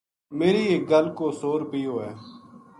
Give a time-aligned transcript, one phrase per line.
[0.37, 2.11] میری ایک گل کو سو رپیو ہے